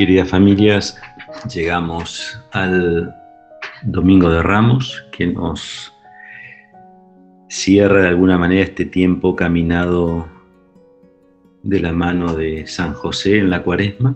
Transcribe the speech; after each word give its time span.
Queridas 0.00 0.30
familias, 0.30 0.98
llegamos 1.54 2.40
al 2.52 3.14
Domingo 3.82 4.30
de 4.30 4.42
Ramos, 4.42 5.04
que 5.12 5.26
nos 5.26 5.92
cierra 7.50 8.00
de 8.00 8.08
alguna 8.08 8.38
manera 8.38 8.62
este 8.62 8.86
tiempo 8.86 9.36
caminado 9.36 10.26
de 11.62 11.80
la 11.80 11.92
mano 11.92 12.32
de 12.34 12.66
San 12.66 12.94
José 12.94 13.40
en 13.40 13.50
la 13.50 13.62
cuaresma 13.62 14.14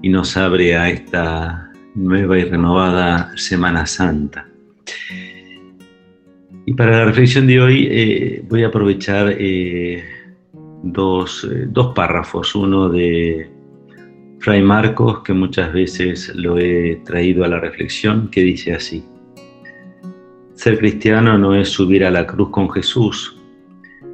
y 0.00 0.08
nos 0.08 0.38
abre 0.38 0.74
a 0.74 0.88
esta 0.88 1.70
nueva 1.94 2.38
y 2.38 2.44
renovada 2.44 3.36
Semana 3.36 3.84
Santa. 3.84 4.48
Y 6.64 6.72
para 6.72 6.92
la 6.92 7.04
reflexión 7.04 7.46
de 7.46 7.60
hoy 7.60 7.88
eh, 7.90 8.42
voy 8.48 8.64
a 8.64 8.68
aprovechar 8.68 9.34
eh, 9.38 10.02
dos, 10.82 11.44
eh, 11.44 11.66
dos 11.68 11.92
párrafos, 11.94 12.54
uno 12.54 12.88
de 12.88 13.57
Fray 14.40 14.62
Marcos, 14.62 15.22
que 15.24 15.32
muchas 15.32 15.72
veces 15.72 16.32
lo 16.34 16.58
he 16.58 17.00
traído 17.04 17.44
a 17.44 17.48
la 17.48 17.58
reflexión, 17.58 18.28
que 18.30 18.42
dice 18.42 18.72
así, 18.72 19.04
ser 20.54 20.78
cristiano 20.78 21.36
no 21.38 21.54
es 21.54 21.68
subir 21.68 22.04
a 22.04 22.10
la 22.10 22.26
cruz 22.26 22.50
con 22.50 22.70
Jesús, 22.70 23.36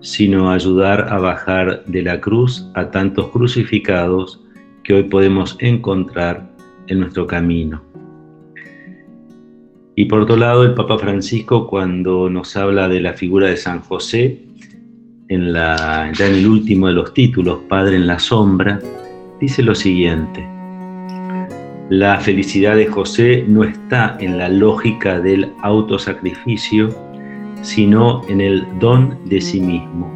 sino 0.00 0.50
ayudar 0.50 1.12
a 1.12 1.18
bajar 1.18 1.84
de 1.86 2.02
la 2.02 2.20
cruz 2.20 2.66
a 2.74 2.90
tantos 2.90 3.28
crucificados 3.28 4.42
que 4.84 4.94
hoy 4.94 5.02
podemos 5.04 5.56
encontrar 5.60 6.50
en 6.86 7.00
nuestro 7.00 7.26
camino. 7.26 7.82
Y 9.96 10.04
por 10.06 10.20
otro 10.20 10.36
lado, 10.36 10.62
el 10.62 10.74
Papa 10.74 10.98
Francisco, 10.98 11.66
cuando 11.66 12.30
nos 12.30 12.56
habla 12.56 12.88
de 12.88 13.00
la 13.00 13.14
figura 13.14 13.48
de 13.48 13.56
San 13.56 13.80
José, 13.80 14.42
ya 15.28 16.08
en 16.08 16.34
el 16.34 16.46
último 16.46 16.86
de 16.86 16.92
los 16.92 17.12
títulos, 17.12 17.60
Padre 17.68 17.96
en 17.96 18.06
la 18.06 18.18
sombra, 18.18 18.78
dice 19.40 19.62
lo 19.62 19.74
siguiente. 19.74 20.46
La 21.88 22.18
felicidad 22.18 22.76
de 22.76 22.86
José 22.86 23.44
no 23.46 23.62
está 23.62 24.16
en 24.20 24.38
la 24.38 24.48
lógica 24.48 25.20
del 25.20 25.52
autosacrificio, 25.62 26.88
sino 27.62 28.22
en 28.28 28.40
el 28.40 28.66
don 28.80 29.18
de 29.26 29.40
sí 29.40 29.60
mismo. 29.60 30.10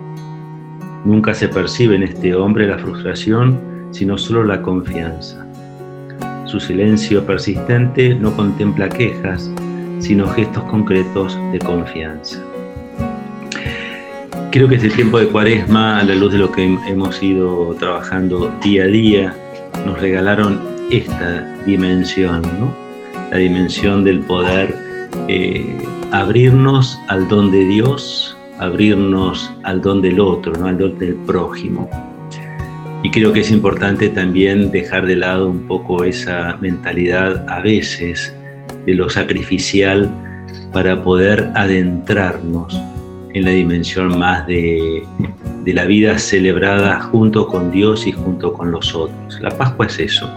Nunca 1.05 1.33
se 1.33 1.48
percibe 1.48 1.97
en 1.97 2.03
este 2.03 2.34
hombre 2.34 2.67
la 2.67 2.78
frustración, 2.78 3.61
sino 3.92 4.19
solo 4.19 4.45
la 4.45 4.61
confianza. 4.62 5.47
Su 6.45 6.58
silencio 6.58 7.25
persistente 7.25 8.14
no 8.14 8.34
contempla 8.34 8.89
quejas, 8.89 9.50
sino 10.00 10.27
gestos 10.28 10.64
concretos 10.64 11.39
de 11.52 11.58
confianza. 11.61 12.42
Creo 14.53 14.67
que 14.67 14.75
este 14.75 14.91
tiempo 14.91 15.20
de 15.20 15.29
cuaresma, 15.29 16.01
a 16.01 16.03
la 16.03 16.17
luz 16.17 16.33
de 16.33 16.39
lo 16.39 16.51
que 16.51 16.65
hemos 16.65 17.23
ido 17.23 17.73
trabajando 17.79 18.53
día 18.61 18.83
a 18.83 18.87
día, 18.89 19.34
nos 19.87 20.01
regalaron 20.01 20.61
esta 20.91 21.55
dimensión, 21.65 22.42
¿no? 22.59 22.75
la 23.31 23.37
dimensión 23.37 24.03
del 24.03 24.19
poder 24.19 24.75
eh, 25.29 25.65
abrirnos 26.11 26.98
al 27.07 27.29
don 27.29 27.53
de 27.53 27.65
Dios, 27.65 28.37
abrirnos 28.59 29.53
al 29.62 29.81
don 29.83 30.03
del 30.03 30.19
otro, 30.19 30.53
¿no? 30.55 30.67
al 30.67 30.79
don 30.79 30.98
del 30.98 31.14
prójimo. 31.14 31.89
Y 33.05 33.11
creo 33.12 33.33
que 33.33 33.41
es 33.41 33.53
importante 33.53 34.09
también 34.09 34.73
dejar 34.73 35.07
de 35.07 35.14
lado 35.14 35.48
un 35.48 35.69
poco 35.69 36.03
esa 36.03 36.57
mentalidad 36.61 37.48
a 37.48 37.61
veces 37.61 38.35
de 38.85 38.95
lo 38.95 39.09
sacrificial 39.09 40.11
para 40.73 41.05
poder 41.05 41.53
adentrarnos 41.55 42.77
en 43.34 43.45
la 43.45 43.50
dimensión 43.50 44.19
más 44.19 44.47
de, 44.47 45.05
la 45.67 45.84
vida 45.84 46.19
celebrada 46.19 47.00
junto 47.00 47.47
con 47.47 47.70
Dios 47.70 48.06
y 48.06 48.12
junto 48.12 48.53
con 48.53 48.73
los 48.73 48.92
otros. 48.95 49.41
La 49.41 49.50
Pascua 49.50 49.86
es 49.86 50.00
eso. 50.00 50.28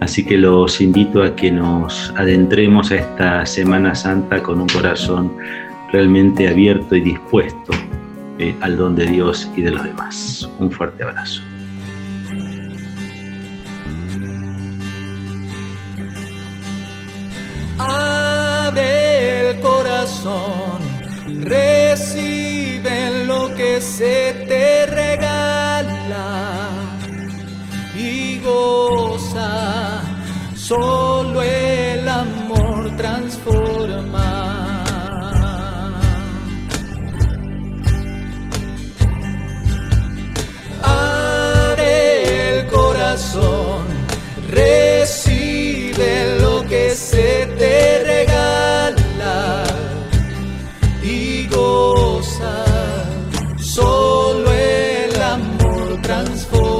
Así 0.00 0.24
que 0.24 0.36
los 0.36 0.80
invito 0.80 1.22
a 1.22 1.36
que 1.36 1.52
nos 1.52 2.12
adentremos 2.16 2.90
a 2.90 2.96
esta 2.96 3.46
Semana 3.46 3.94
Santa 3.94 4.42
con 4.42 4.60
un 4.60 4.68
corazón 4.68 5.32
realmente 5.92 6.48
abierto 6.48 6.96
y 6.96 7.02
dispuesto 7.02 7.72
eh, 8.40 8.52
al 8.62 8.76
don 8.76 8.96
de 8.96 9.06
Dios 9.06 9.48
y 9.56 9.62
de 9.62 9.70
los 9.70 9.84
demás. 9.84 10.50
Un 10.58 10.72
fuerte 10.72 11.04
abrazo. 11.04 11.40
Se 23.82 24.46
te 24.48 24.86
regala 24.86 26.70
y 27.96 28.38
goza. 28.38 30.00
Solo 30.54 31.42
el 31.42 32.08
amor 32.08 32.96
transforma. 32.96 34.52
El 41.78 42.66
corazón, 42.68 43.91
amor 56.22 56.36
transforma. 56.36 56.71